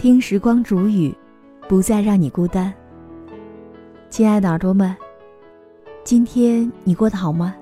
[0.00, 1.14] 听时光煮雨，
[1.68, 2.72] 不再让你孤单。
[4.08, 4.96] 亲爱的耳朵们，
[6.02, 7.54] 今天你过得好吗？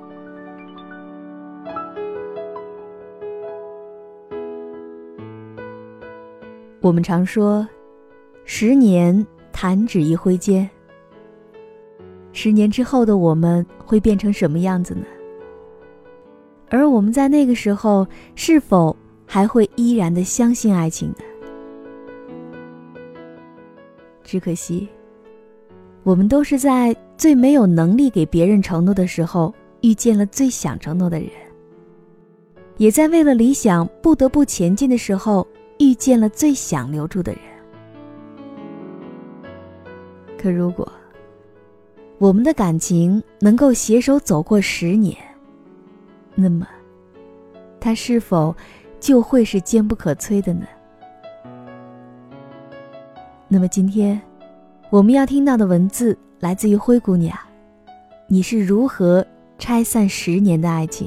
[6.80, 7.66] 我们常说，
[8.44, 10.70] 十年弹指一挥间。
[12.32, 15.04] 十年之后的我们会变成什么样子呢？
[16.70, 18.96] 而我们在那个时候，是否
[19.26, 21.24] 还会依然的相信爱情呢？
[24.28, 24.86] 只可惜，
[26.02, 31.30] 我们都是在最没有能力给别人承诺的时候，遇见了最想承诺的人；
[32.76, 37.40] 也在为了理想不得不前进的时候，遇见了最想留住的人。
[40.36, 40.86] 可如果
[42.18, 45.16] 我们的感情能够携手走过十年，
[46.34, 46.68] 那么，
[47.80, 48.54] 它是否
[49.00, 50.66] 就会是坚不可摧的呢？
[53.50, 54.20] 那么今天，
[54.90, 57.36] 我们要听到的文字来自于灰姑娘，
[58.26, 59.26] 你是如何
[59.58, 61.06] 拆散十年的爱情？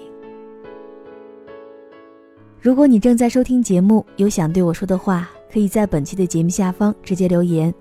[2.59, 7.73] 如果你正在收听节目，有想对我说的话，可以在本期的节目下方直接留言，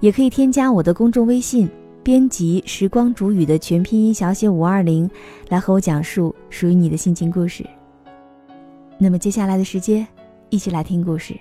[0.00, 1.70] 也可以添加我的公众微信。
[2.02, 5.08] 编辑时光煮雨的全拼音小写五二零，
[5.50, 7.64] 来和我讲述属于你的心情故事。
[8.98, 10.04] 那么接下来的时间，
[10.50, 11.38] 一起来听故事。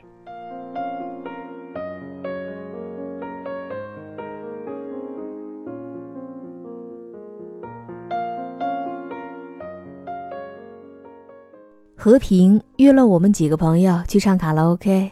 [12.08, 15.12] 和平约了我们几个朋友去唱卡拉 OK，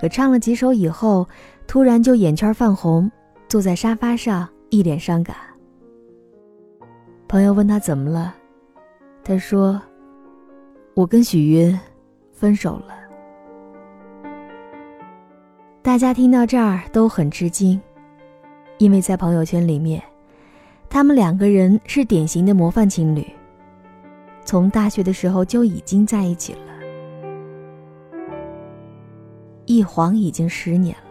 [0.00, 1.28] 可唱了几首以后，
[1.66, 3.10] 突然就眼圈泛红。
[3.50, 5.36] 坐在沙发上，一脸伤感。
[7.28, 8.34] 朋友问他怎么了，
[9.22, 9.78] 他说
[10.96, 11.78] ：“我跟许云
[12.32, 12.94] 分手了。”
[15.84, 17.78] 大家听到这儿都很吃惊，
[18.78, 20.02] 因为在朋友圈里面，
[20.88, 23.22] 他们两个人是典型的模范情侣，
[24.44, 26.60] 从大学的时候就已经在一起了，
[29.66, 31.02] 一晃已经十年了。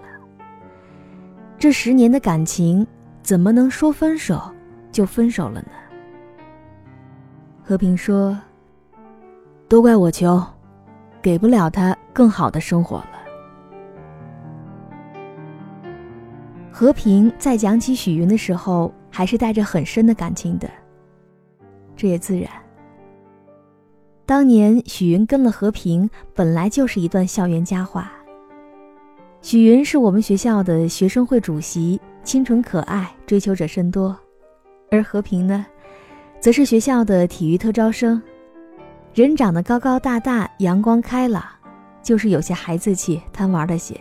[1.58, 2.86] 这十年的感情，
[3.22, 4.42] 怎么能说分手
[4.92, 5.72] 就分手了呢？
[7.64, 8.38] 和平说
[9.70, 10.44] ：“都怪我穷，
[11.22, 13.08] 给不了他更好的生活了。”
[16.70, 20.70] 和平在讲起许云的时候，还是带着很深的感情的，
[21.96, 22.50] 这也自然。
[24.32, 28.10] 当年许云跟了和平，本来就是一段校园佳话。
[29.42, 34.16] 许云是我们学校的学生会主席，清纯可爱，追求者甚多；
[34.90, 35.66] 而和平呢，
[36.40, 38.22] 则是学校的体育特招生，
[39.14, 41.44] 人长得高高大大，阳光开朗，
[42.02, 44.00] 就是有些孩子气，贪玩的些。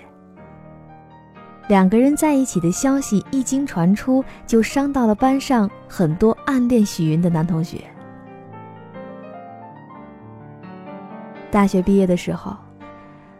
[1.67, 7.79] 两个人在一起的消息一经传出，就伤到了班上很多暗恋许云的男同学。
[11.51, 12.57] 大学毕业的时候，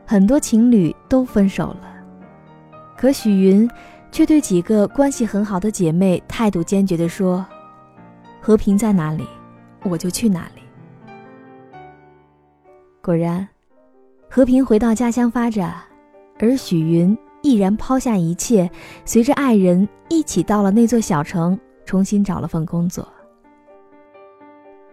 [0.05, 1.81] 很多情侣都分手了。
[2.97, 3.71] 可许云
[4.13, 7.47] 却对几个关系很好的姐妹态度坚决地说
[8.43, 9.27] ：“和平在哪里，
[9.85, 10.63] 我就去哪里。”
[13.01, 13.49] 果然，
[14.29, 15.75] 和平回到家乡发展，
[16.39, 18.71] 而许云毅然抛下一切，
[19.05, 23.07] 随着爱人一起到了那座小城，重新找了份工作。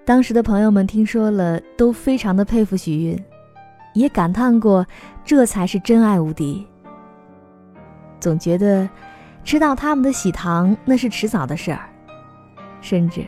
[0.07, 3.25] 当时的朋友们听说了，都非常的佩服许云，
[3.93, 4.87] 也感叹过
[5.25, 6.65] ：“这才是真爱无敌。”
[8.17, 8.89] 总觉得
[9.43, 11.89] 吃到他们的喜糖那是迟早的事儿，
[12.79, 13.27] 甚至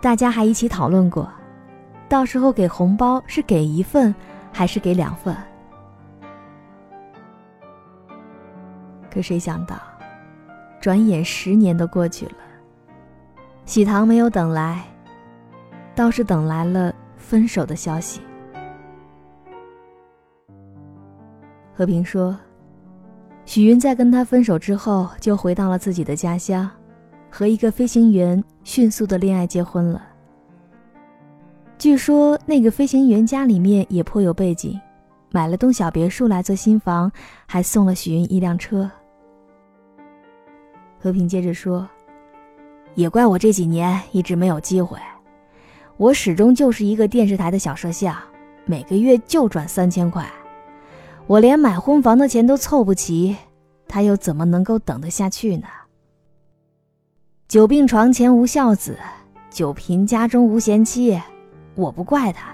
[0.00, 1.30] 大家还一起讨论过，
[2.08, 4.12] 到时候给红包是给一份
[4.50, 5.36] 还是给两份。
[9.14, 9.76] 可谁想到，
[10.80, 12.32] 转眼十年都过去了，
[13.64, 14.82] 喜糖没有等来，
[16.00, 18.22] 倒是等来了分手的消息。
[21.74, 22.34] 和平说。
[23.44, 26.70] 许云在跟他分手之后，就回到了自己的家乡，
[27.28, 30.02] 和一个飞行员迅速的恋爱结婚了。
[31.76, 34.80] 据说那个飞行员家里面也颇有背景，
[35.32, 37.12] 买了栋小别墅来做新房，
[37.46, 38.90] 还送了许云一辆车。
[40.98, 41.86] 和平接着说
[42.94, 44.96] ：“也怪我这几年一直没有机会，
[46.00, 48.16] 我始终就是一个电视台的小摄像，
[48.64, 50.26] 每个月就赚三千块。”
[51.28, 53.36] 我连买婚房的钱都凑不齐，
[53.86, 55.68] 他又怎么能够等得下去呢？
[57.48, 58.96] 久病床前无孝子，
[59.50, 61.20] 久贫家中无贤妻，
[61.74, 62.50] 我不怪他，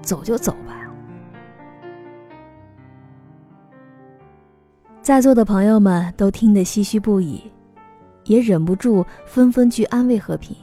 [0.00, 0.74] 走就走吧。
[5.02, 7.42] 在座的朋友们都听得唏嘘不已，
[8.24, 10.56] 也忍不住纷纷去安慰和平，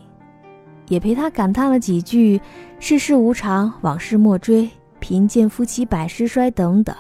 [0.87, 2.39] 也陪他感叹了几句
[2.79, 4.69] “世事无常，往事莫追，
[4.99, 6.95] 贫贱夫妻百事衰”等等。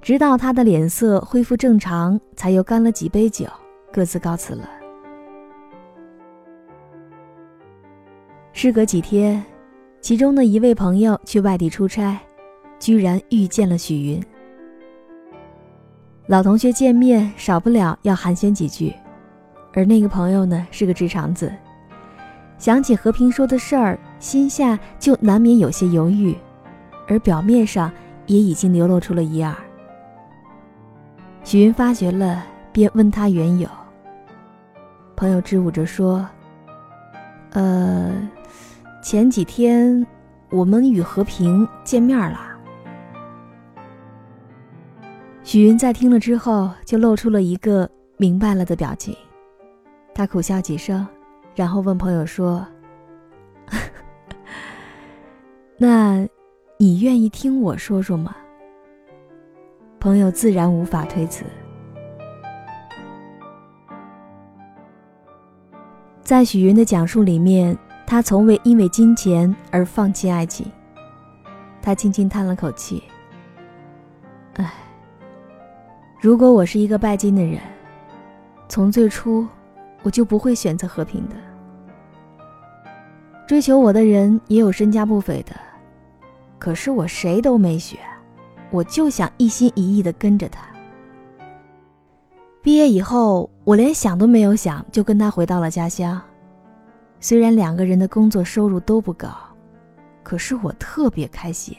[0.00, 3.46] 直到他的脸色恢复正常，才又干了几杯酒，
[3.92, 4.68] 各自告辞了。
[8.52, 9.44] 事隔几天，
[10.00, 12.18] 其中的一位朋友去外地出差，
[12.78, 14.22] 居然遇见了许云。
[16.26, 18.94] 老同学见面，少不了要寒暄几句，
[19.74, 21.52] 而那个朋友呢是个直肠子，
[22.58, 26.36] 想起和平说的事儿，心下就难免有些犹豫，
[27.06, 27.90] 而表面上
[28.26, 29.54] 也已经流露出了一二。
[31.44, 33.68] 许云发觉了，便问他缘由。
[35.16, 36.28] 朋友支吾着说
[37.50, 38.12] ：“呃，
[39.02, 40.06] 前几天
[40.50, 42.40] 我们与和平见面了。”
[45.42, 47.88] 许云在听了之后，就露出了一个
[48.18, 49.16] 明白了的表情。
[50.14, 51.06] 他苦笑几声，
[51.58, 52.64] 然后问朋友说
[55.76, 56.24] ：“那，
[56.76, 58.36] 你愿意听我说说吗？”
[59.98, 61.44] 朋友自然无法推辞。
[66.22, 67.76] 在许云的讲述里面，
[68.06, 70.64] 他从未因为金钱而放弃爱情。
[71.82, 73.02] 他轻轻叹了口气
[74.54, 74.72] ：“唉，
[76.20, 77.60] 如果我是一个拜金的人，
[78.68, 79.44] 从最初
[80.04, 81.34] 我就不会选择和平的。
[83.48, 85.56] 追求我的人也有身家不菲的，
[86.58, 87.98] 可是我谁都没选。”
[88.70, 90.60] 我就想一心一意的跟着他。
[92.60, 96.20] 毕业以后，我连想都没有想，就跟他回到了家乡。
[97.18, 99.30] 虽然两个人的工作收入都不高，
[100.22, 101.74] 可是我特别开心。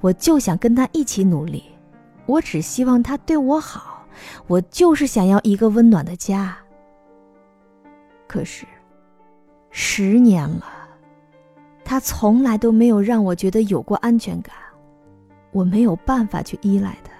[0.00, 1.62] 我就想跟他一起努力，
[2.26, 4.04] 我只希望他对我好，
[4.48, 6.58] 我就是想要一个温暖的家。
[8.26, 8.66] 可是，
[9.70, 10.64] 十年了，
[11.90, 14.54] 他从来都没有让我觉得有过安全感。
[15.50, 17.10] 我没有办法去依赖他。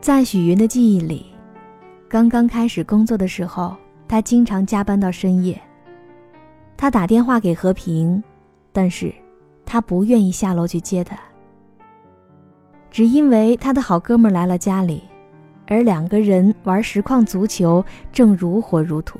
[0.00, 1.26] 在许云的记忆里，
[2.08, 3.74] 刚刚开始工作的时候，
[4.06, 5.60] 他经常加班到深夜。
[6.76, 8.22] 他打电话给和平，
[8.72, 9.12] 但是
[9.64, 11.18] 他不愿意下楼去接他，
[12.92, 15.02] 只因为他的好哥们来了家里，
[15.66, 19.18] 而两个人玩实况足球，正如火如荼。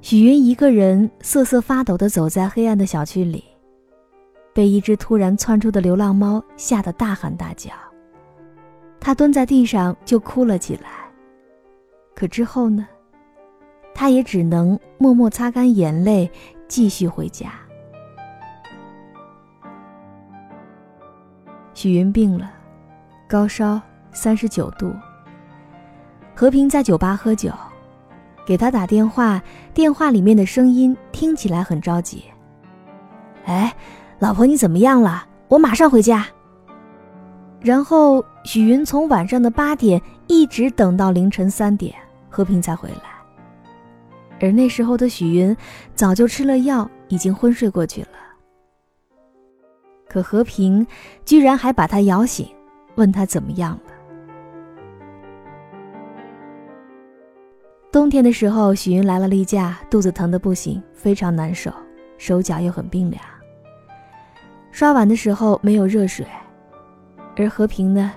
[0.00, 3.44] 许云一个人瑟瑟发抖地走在黑暗的小区里，
[4.52, 7.70] 被一只突然窜出的流浪猫吓得大喊大叫。
[8.98, 10.90] 他蹲在地上就哭了起来。
[12.14, 12.86] 可之后呢？
[13.94, 16.30] 他也只能默默擦干眼泪，
[16.68, 17.52] 继续回家。
[21.74, 22.50] 许云病了，
[23.30, 23.80] 高烧
[24.10, 24.92] 三十九度。
[26.34, 27.52] 和平在酒吧喝酒。
[28.44, 29.40] 给他打电话，
[29.72, 32.24] 电话里面的声音听起来很着急。
[33.44, 33.72] 哎，
[34.18, 35.24] 老婆，你怎么样了？
[35.46, 36.26] 我马上回家。
[37.60, 41.94] 然后许云从晚上的八点一直等到凌晨三点，
[42.28, 43.04] 和平才回来。
[44.40, 45.56] 而那时候的许云
[45.94, 48.08] 早就吃了药，已经昏睡过去了。
[50.08, 50.84] 可和平
[51.24, 52.48] 居然还把他摇醒，
[53.00, 53.92] 问他怎么样了。
[57.90, 61.72] 冬天的时候，许云来了例假，肚子疼得不行，非常难受，
[62.18, 63.22] 手脚又很冰凉。
[64.70, 66.26] 刷碗的时候没有热水，
[67.36, 68.12] 而和平呢，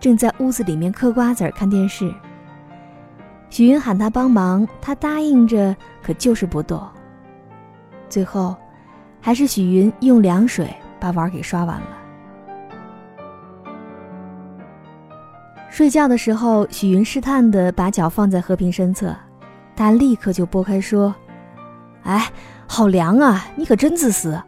[0.00, 2.12] 正在屋子里面嗑瓜子儿看电视。
[3.48, 6.82] 许云喊他帮忙，他答应着，可就是不动。
[8.08, 8.56] 最后，
[9.20, 10.68] 还是许云用凉水
[10.98, 12.05] 把碗给刷完了。
[15.76, 19.14] 睡觉的时候，许云试探地把脚放在和平身侧，
[19.76, 21.14] 他立刻就拨开，说
[22.04, 22.32] ：“哎，
[22.66, 23.44] 好凉啊！
[23.56, 24.42] 你可真自私。”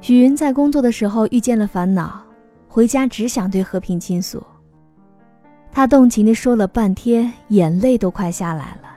[0.00, 2.22] 许云在工作的时候遇见了烦恼，
[2.66, 4.42] 回家只想对和平倾诉。
[5.70, 8.88] 他动情地说了半天，眼泪都快下来了。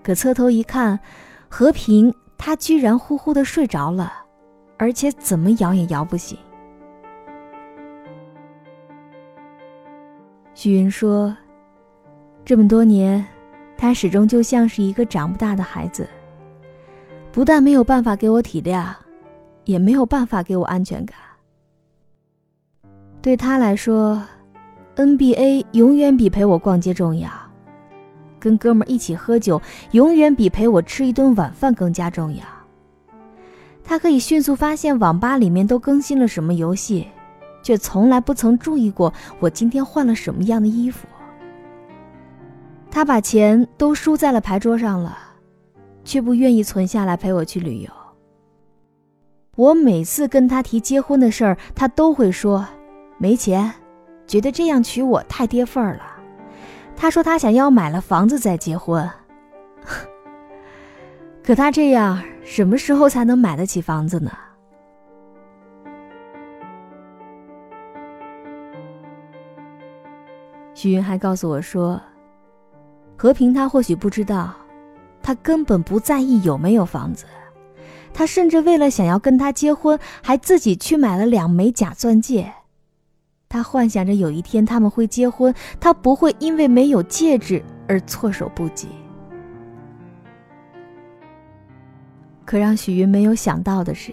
[0.00, 1.00] 可侧头一看，
[1.48, 4.19] 和平他居然呼呼地睡着了。
[4.80, 6.38] 而且怎么摇也摇不醒。
[10.54, 11.36] 许云说
[12.46, 13.22] ：“这么多年，
[13.76, 16.08] 他始终就像是一个长不大的孩子，
[17.30, 18.86] 不但没有办法给我体谅，
[19.64, 21.14] 也没有办法给我安全感。
[23.20, 24.26] 对他来说
[24.96, 27.30] ，NBA 永远比陪我逛街重要。
[28.38, 29.60] 跟哥们一起喝酒，
[29.90, 32.42] 永远比陪我吃一顿晚饭更加重要。
[33.90, 37.08] 他可以迅速发现网吧里面都更新了什么游戏，
[37.60, 41.08] 却从来不曾注意过我今天换了什么样的衣服。
[42.88, 45.18] 他把钱都输在了牌桌上了，
[46.04, 47.90] 却不愿意存下来陪我去旅游。
[49.56, 52.64] 我每次跟他提结婚的事儿，他都会说
[53.18, 53.74] 没钱，
[54.24, 56.02] 觉得这样娶我太跌份儿了。
[56.96, 59.10] 他说他想要买了房子再结婚。
[61.42, 64.30] 可他这样，什么时候才能买得起房子呢？
[70.74, 72.00] 许云还告诉我说，
[73.16, 74.54] 和平他或许不知道，
[75.22, 77.26] 他根本不在意有没有房子。
[78.12, 82.50] 他甚至为了想要跟他结婚，还自己去买了两枚假钻戒。
[83.48, 88.88] 他幻想着有一天他们会结婚，他不会因为没有戒指而措手不及。
[92.50, 94.12] 可让许云没有想到的是，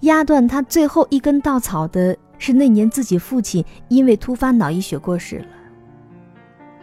[0.00, 5.46] 压断他最后一根稻草的是那年自己父亲因为突发脑溢血过世了。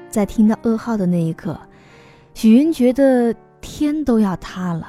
[0.10, 1.60] 在听到噩耗的那一刻，
[2.34, 4.88] 许云觉得天都要塌了。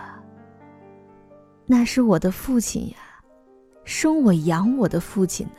[1.67, 2.97] 那是我的父亲呀，
[3.83, 5.53] 生我养我的父亲呢。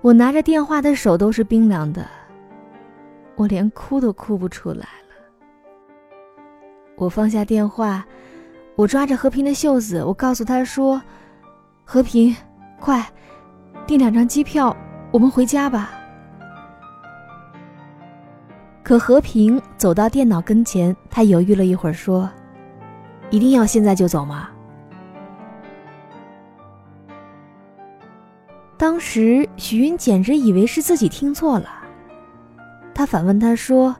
[0.00, 2.04] 我拿着电话的手都是冰凉的，
[3.36, 4.88] 我连哭都哭不出来。
[6.96, 8.04] 我放下电话，
[8.76, 11.02] 我抓着和平的袖子，我告诉他说
[11.84, 12.34] ：“和平，
[12.80, 13.04] 快
[13.86, 14.74] 订两张机票，
[15.10, 15.90] 我们回家吧。”
[18.84, 22.30] 可和平走到电脑跟前，他犹豫了一会儿，说。
[23.30, 24.50] 一定要现在就走吗？
[28.76, 31.68] 当时许云简直以为是自己听错了，
[32.94, 33.96] 他反问他说：“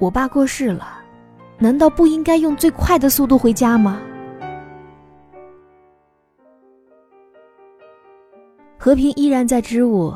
[0.00, 1.03] 我爸过世了，
[1.58, 4.00] 难道不应该用最快的速度回家吗？”
[8.78, 10.14] 和平依然在支吾，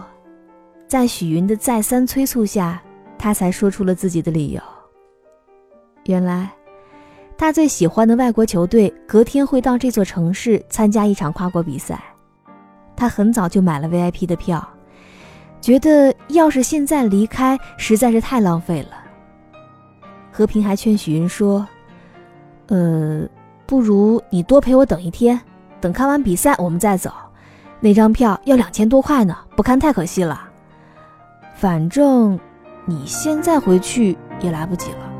[0.86, 2.82] 在许云的再三催促下，
[3.18, 4.60] 他才说出了自己的理由。
[6.04, 6.50] 原来。
[7.40, 12.02] 他最喜欢的外国球队隔天会到这座城市参加一场跨国比赛，
[12.96, 14.68] 他很早就买了 VIP 的票，
[15.60, 18.97] 觉得要是现在离开实在是太浪费了。
[20.38, 21.66] 和平还劝许云说
[22.70, 23.26] ：“呃，
[23.66, 25.40] 不如你多陪我等一天，
[25.80, 27.10] 等看完比赛我们再走。
[27.80, 30.48] 那张票要两千多块呢，不看太可惜了。
[31.56, 32.38] 反正
[32.84, 35.10] 你现在回去也来不及了。”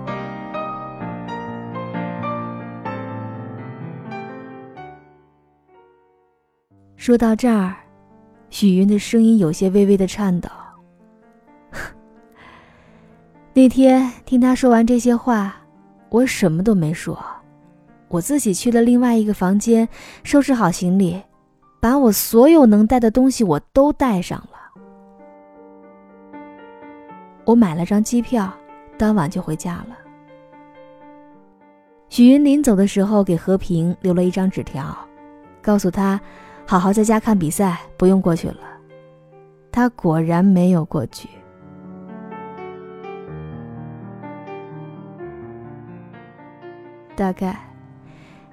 [6.95, 7.75] 说到这儿，
[8.51, 10.49] 许云的声音有些微微的颤抖。
[13.59, 15.57] 那天听他说完这些话，
[16.11, 17.19] 我什么都没说，
[18.07, 19.89] 我自己去了另外一个房间，
[20.23, 21.21] 收拾好行李，
[21.81, 26.39] 把我所有能带的东西我都带上了。
[27.47, 28.49] 我买了张机票，
[28.97, 29.99] 当晚就回家了。
[32.11, 34.97] 许云临走的时候，给和平留了一张纸条，
[35.61, 36.21] 告诉他。
[36.65, 38.61] 好好在家看比赛，不用过去了。
[39.73, 41.29] 他果然没有过去。
[47.19, 47.59] 大概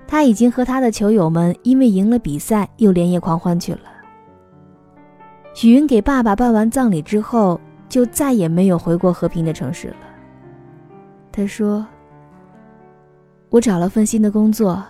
[0.07, 3.81] 他已经和他的球友们因为赢了比赛又连夜狂欢去了。
[5.53, 9.97] 许云给爸爸办完葬礼之后，就再也没有回过和平的城市了。
[11.31, 11.85] 他说
[13.49, 14.83] ：“我找了份新的工作，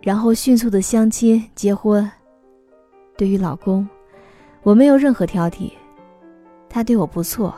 [0.00, 2.08] 然后迅速的相亲结婚。”
[3.18, 3.86] 对于老公，
[4.62, 5.72] 我没有任何挑剔，
[6.68, 7.54] 他对我不错，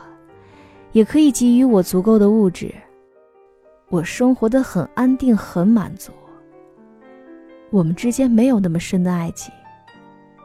[0.93, 2.73] 也可以给予我足够的物质。
[3.89, 6.11] 我生活的很安定，很满足。
[7.71, 9.51] 我们之间没有那么深的爱情，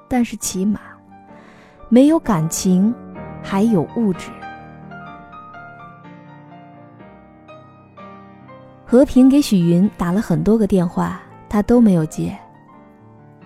[0.08, 0.80] 但是起码
[1.90, 2.94] 没有感情，
[3.42, 4.30] 还有物质。
[8.86, 12.34] 和平给许云打了很多个电话，他都没有接。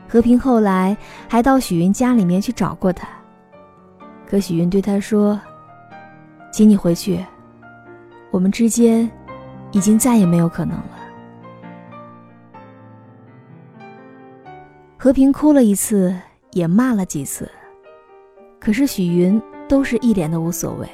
[0.09, 0.97] 和平后来
[1.29, 3.09] 还到许云家里面去找过他，
[4.29, 5.41] 可许云对他说
[6.53, 7.25] ：“请你回去，
[8.31, 9.11] 我们之间
[9.73, 10.99] 已经再也没有可能了。”
[14.99, 16.15] 和平哭了一次，
[16.53, 17.51] 也骂了几次，
[18.59, 20.89] 可是许云都是一脸的无所谓。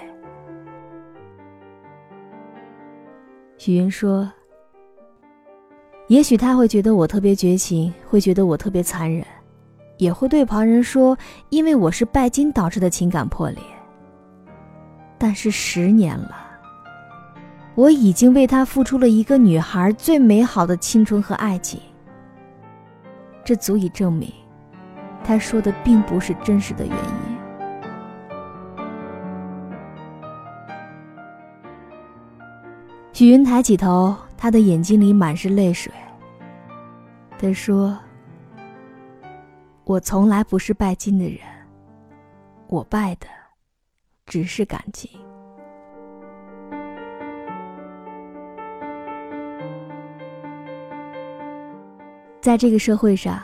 [3.58, 4.30] 许云说。
[6.08, 9.24] 也许他会觉得我特别绝情，会觉得我特别残忍，
[9.96, 11.16] 也会对旁人说，
[11.48, 13.58] 因为我是拜金导致的情感破裂。
[15.16, 16.43] 但是十年了，
[17.74, 21.80] 我已经为他付出了一个女孩最美好的青春和爱情。
[23.44, 24.32] 这足以证明，
[25.24, 27.34] 他说的并不是真实的原因。
[33.12, 35.92] 许云抬起头，他的眼睛里满是泪水。
[37.38, 37.96] 他说
[39.84, 41.40] ：“我从来不是拜金的人，
[42.68, 43.26] 我拜的
[44.26, 45.10] 只是感情。”
[52.44, 53.40] 在这个社会上，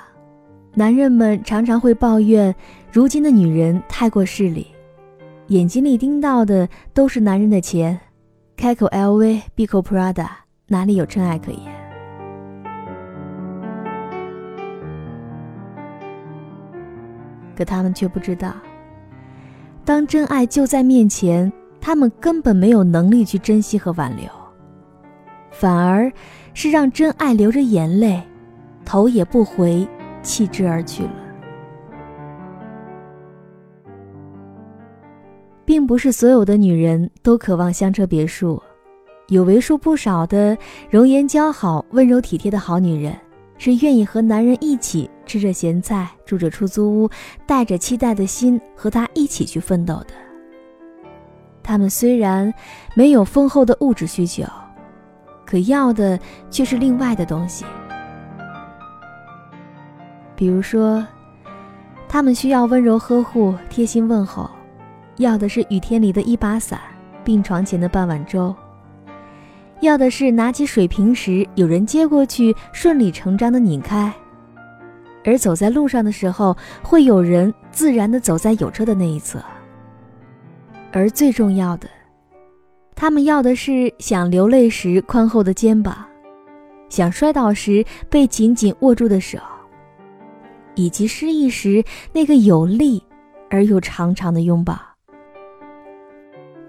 [0.75, 2.55] 男人们常常会抱怨，
[2.93, 4.67] 如今的女人太过势利，
[5.47, 7.99] 眼睛里盯到的都是男人的钱，
[8.59, 10.27] 开口 LV，闭口 Prada，
[10.67, 11.61] 哪里有真爱可言？
[17.57, 18.53] 可他们却不知道，
[19.83, 24.29] 当真爱就在面前，他们根本没有能力去珍惜和挽留，
[25.51, 26.13] 反而
[26.53, 28.23] 是让真爱流着眼泪。
[28.85, 29.87] 头也不回，
[30.23, 31.13] 弃之而去了。
[35.65, 38.61] 并不是所有的女人都渴望香车别墅，
[39.29, 40.59] 有为数不少的
[40.91, 43.17] 容颜姣好、温柔体贴的好女人，
[43.57, 47.11] 是愿意和男人一起吃着咸菜、住着出租屋，
[47.47, 50.07] 带着期待的心和他一起去奋斗的。
[51.63, 52.53] 她们虽然
[52.97, 54.43] 没有丰厚的物质需求，
[55.47, 56.19] 可要的
[56.51, 57.65] 却是另外的东西。
[60.41, 61.07] 比如说，
[62.09, 64.51] 他们需要温柔呵护、贴心问候，
[65.19, 66.81] 要的是雨天里的一把伞、
[67.23, 68.57] 病床前的半碗粥，
[69.81, 74.11] 要的是拿起水瓶时有人接过去，顺理成章的拧开，
[75.27, 79.39] 而走在路上的时候，会有人自然的走在有车的那一侧。
[80.91, 81.87] 而最重要的，
[82.95, 86.03] 他们要的是想流泪时宽厚的肩膀，
[86.89, 89.39] 想摔倒时被紧紧握住的手。
[90.75, 93.03] 以及失意时那个有力
[93.51, 94.79] 而又长长的拥抱。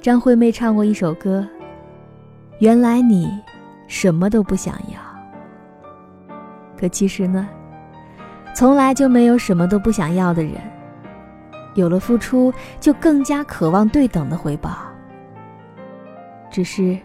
[0.02, 1.48] 张惠妹唱过一首歌，
[2.60, 3.30] 《原来你
[3.88, 6.34] 什么都不想要》。
[6.80, 7.48] 可其实呢，
[8.56, 10.54] 从来就没有什么都不想要的人。
[11.76, 14.76] 有了付出，就更加渴望对等的回报。
[16.50, 16.98] 只是，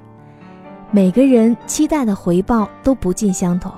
[0.90, 3.70] 每个人期待的回报都不尽相同。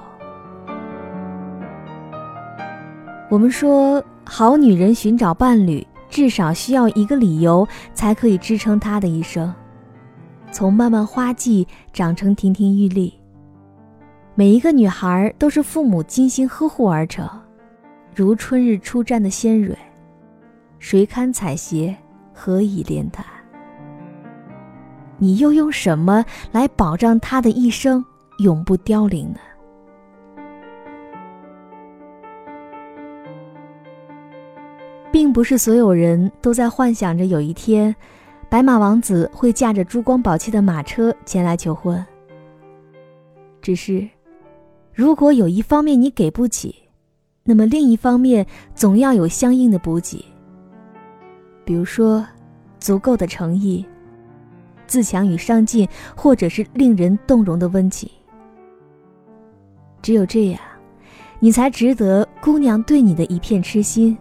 [3.31, 9.55] 我们说，好女人寻找伴侣，至少需要一个理由，才可以支撑她的一生。
[10.51, 13.13] 从漫漫花季长成亭亭玉立，
[14.35, 17.29] 每一个女孩都是父母精心呵护而成，
[18.15, 19.77] 如春日初绽的鲜蕊，
[20.79, 21.95] 谁堪采撷，
[22.33, 23.23] 何以怜她？
[25.19, 28.03] 你又用什么来保障她的一生
[28.39, 29.39] 永不凋零呢？
[35.11, 37.95] 并不是所有人都在幻想着有一天，
[38.49, 42.05] 白马王子会驾着珠光宝气的马车前来求婚。
[43.63, 44.09] 只是，
[44.93, 46.75] 如果有一方面你给不起，
[47.43, 50.25] 那么另一方面总要有相应的补给。
[51.65, 52.25] 比如说，
[52.79, 53.85] 足够的诚意、
[54.87, 58.09] 自强与上进，或者是令人动容的温情。
[60.01, 60.61] 只有这样，
[61.41, 64.17] 你才值得姑娘对你的一片痴心。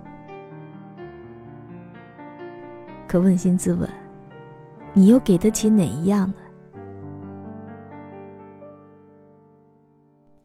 [3.08, 3.90] 可扪心自问，
[4.94, 6.36] 你又给得起哪一样呢？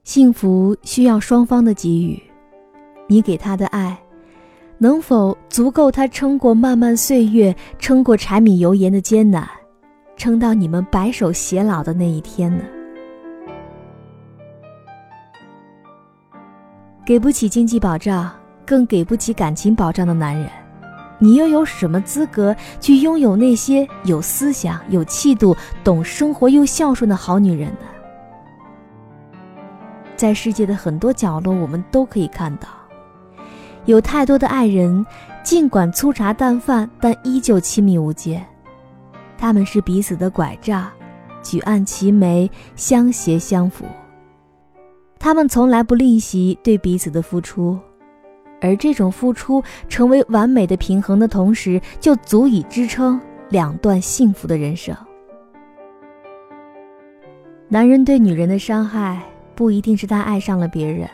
[0.05, 2.23] 幸福需要双方的给予，
[3.09, 3.99] 你给他的爱，
[4.79, 9.49] 能否足够他撑过漫漫岁月，撑过柴米油盐的艰难，
[10.17, 12.65] 撑到你们白首偕老的那一天呢？
[17.05, 18.31] 给不起经济保障，
[18.65, 20.49] 更给不起感情保障的男人。
[21.23, 27.87] 你又有什么资格去拥有那些有思想、有气度、懂生活又孝顺的好女人呢？
[30.17, 32.67] 在世界的很多角落，我们都可以看到，
[33.85, 35.07] 有太多的爱人，
[35.45, 38.45] 尽管粗茶淡饭，但依旧亲密无间。
[39.39, 40.91] 他们是彼此的拐杖，
[41.41, 43.85] 举案齐眉，相携相扶。
[45.21, 47.79] 他们从来不吝惜对彼此的付出。
[48.63, 53.21] 而这种付出成为完美的平衡的同时，就足以支撑
[53.51, 54.97] 两段幸福的人生。
[57.69, 59.21] 男人对女人的伤害，
[59.55, 61.09] 不一定是他爱上了别人，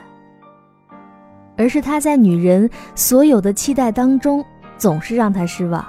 [1.57, 4.45] 而是他在女人所有的期待当中，
[4.77, 5.85] 总是让她失望，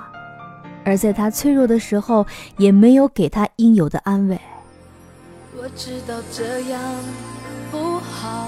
[0.85, 2.25] 而在她脆弱的时候，
[2.57, 4.39] 也没有给她应有的安慰。
[5.57, 6.79] 我知道这样
[7.69, 8.47] 不好，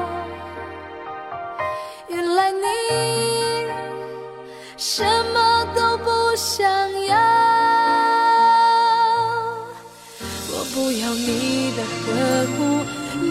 [2.11, 2.65] 原来你
[4.75, 5.01] 什
[5.33, 6.69] 么都不想
[7.05, 7.15] 要，
[10.49, 12.83] 我不要你的呵护，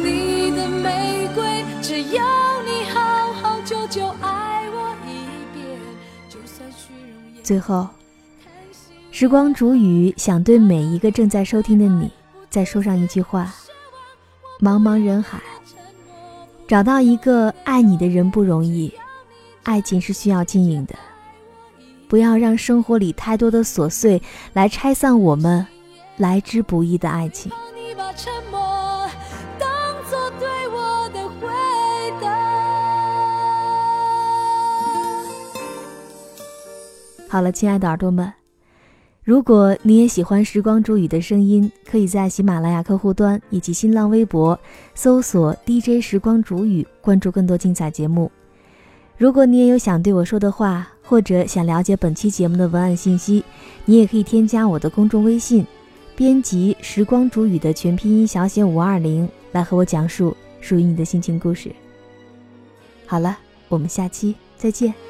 [0.03, 1.45] 你的玫瑰。
[1.83, 2.23] 只要
[2.63, 5.79] 你好好久久爱我一遍，
[6.31, 7.87] 就算虚荣最后，
[9.11, 12.11] 时光煮雨想对每一个正在收听的你
[12.49, 13.53] 再说上一句话：
[14.59, 15.39] 茫茫人海，
[16.71, 18.95] 找到一个爱你的人不容易，
[19.65, 20.95] 爱情是需要经营的，
[22.07, 25.67] 不要让生活里太多的琐碎来拆散我们
[26.17, 27.51] 来之不易的爱情。
[37.29, 38.33] 好了，亲爱的耳朵们，
[39.23, 44.59] 如果你也喜欢时光煮雨的声音，可以在喜马拉雅客户端以及新浪微博
[44.95, 48.31] 搜索 DJ 时光煮雨，关注更多精彩节目。
[49.19, 53.45] 如果你也有想对我说的话，或者想了解本期节目的文案信息，
[53.85, 55.67] 你也可以添加我的公众微信，
[56.17, 61.71] 编辑“时光煮雨”的全拼音小写五二零，来和我讲述属于你的心情故事。
[63.05, 63.37] 好了，
[63.69, 65.10] 我们下期再见。